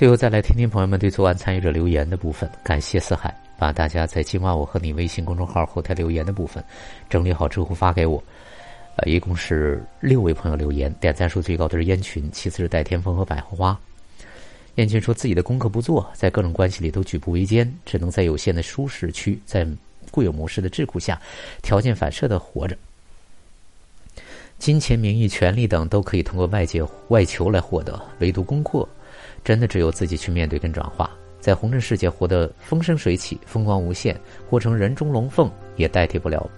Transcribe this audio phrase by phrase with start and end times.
[0.00, 6.64] 最后再来听听朋友们对昨晚参与者留言的部分，感谢四海把大家在今晚我和你微信公众号后台留言的部分
[7.10, 8.24] 整理好之后发给我。
[8.96, 13.78] 呃，一共是六位朋友留言，点赞数最高的是燕群，其次是戴天风和百合花。
[14.76, 19.68] 燕群说自己的功课不做，在各种关系里都举步维艰，只能在有限的舒适区，在
[20.10, 21.20] 固有模式的桎梏下，
[21.60, 22.74] 条件反射的活着。
[24.58, 28.88] 金钱、名誉、权利等都可以通过外界外求来获得，唯独功课，
[29.44, 31.10] 真的只有自己去面对跟转化。
[31.40, 34.14] 在红尘世界活得风生水起、风光无限，
[34.48, 36.48] 活成人中龙凤，也代替不了。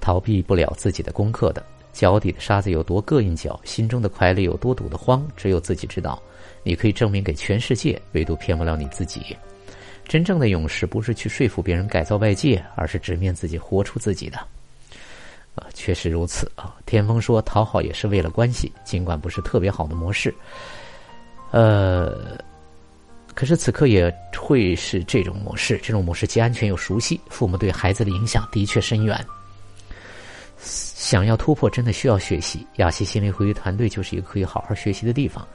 [0.00, 6.22] 逃避不了自己的功课的，脚底的沙子有多膈应脚，心中的快乐有多堵得慌，只有自己知道。
[6.62, 9.34] 你可以证明给全世界，唯独骗不了你自己。
[10.06, 14.38] 真正的勇士不是去说服别人改造外界，而是直面自己，活出自己的。
[15.54, 16.76] 啊，确实如此啊。
[16.84, 20.34] 天风说讨好也是为了关系，尽管不是特别好的模式。
[21.50, 22.38] 呃，
[23.34, 27.20] 可是此刻也会是这种模式，这种模式既安全又熟悉。
[27.28, 29.18] 父母对孩子的影响的确深远。
[30.60, 32.66] 想要突破，真的需要学习。
[32.76, 35.46] 雅西心灵会议团队就是一个可以好好学习的地方。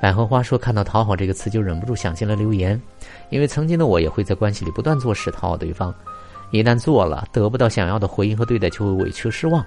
[0.00, 2.80] 百合花说：“看到‘讨好’这个词，就忍不住想进了留言，
[3.30, 5.94] 因为曾经的我也会在关系里不断做事讨好对方，
[6.50, 9.64] 一旦做了得不到想要的回应和对待，就会委屈失望。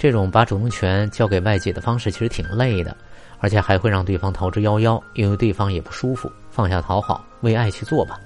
[0.00, 2.96] 这种把主动权交给外界的方式，其实挺累的，
[3.38, 6.32] 而且还会让对方逃之夭夭，因为对方也不舒服。
[6.50, 8.18] 放下讨好，为爱去做吧。”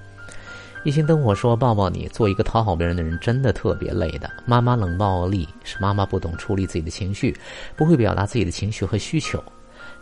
[0.85, 4.31] 一心灯火说：“抱抱你，做一个讨好别人的人，真的特别累的。
[4.47, 7.37] 妈妈冷暴力是妈妈不懂处理自己的情绪，
[7.75, 9.43] 不会表达自己的情绪和需求。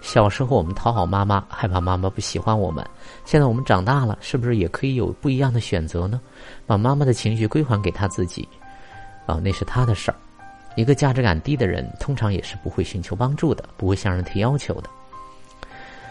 [0.02, 2.84] 小时候我们讨好妈妈，害怕妈妈不喜欢我们。
[3.24, 6.20] 现在我们长大了，是不是也可以有不一样的选择呢？
[6.66, 8.46] 把妈妈的情绪归还给她自己，
[9.24, 10.16] 啊，那是她的事儿。
[10.76, 14.88] 一个价值感低的人，通常也是不会寻求帮助的，不会向人提要求的。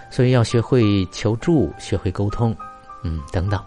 [0.09, 2.55] 所以要学会求助，学会沟通，
[3.03, 3.61] 嗯，等等。”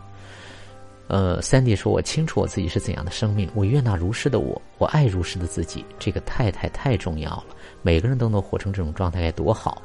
[1.07, 5.85] 呃，三弟说：“我清楚我自己是怎样的生命，我悦纳如是的我，我爱如是的自己。
[5.99, 7.45] 这个太太太重要了，
[7.83, 9.83] 每个人都能活成这种状态该多好！”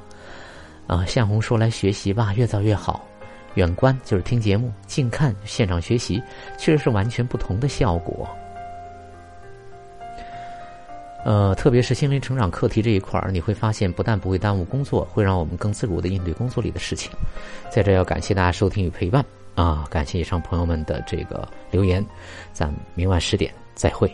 [0.88, 3.06] 啊，向红说：“来学习吧，越早越好。
[3.56, 6.24] 远观就是听节目，近看现场学习，
[6.58, 8.28] 确实是完全不同的效果。
[11.26, 17.12] 呃，特别是心灵成长课题这一块儿，你会发现，不但不会耽误工作，会让我们更自如的应对工作里的事情。
[17.70, 19.24] 在这要感谢大家收听与陪伴。”
[19.56, 22.06] 啊，感谢以上朋友们的这个留言，
[22.54, 24.10] 咱们明晚十点再会。